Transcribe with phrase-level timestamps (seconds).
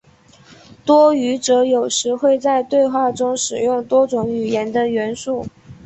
[0.83, 5.45] 多语者有时会在对话中使用多种语言的元素。